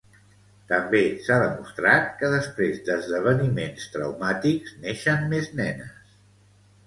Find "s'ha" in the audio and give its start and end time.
1.25-1.35